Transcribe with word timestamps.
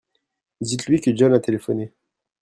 Dites-lui 0.61 0.99
que 0.99 1.15
John 1.15 1.31
a 1.31 1.39
téléphoné. 1.39 1.93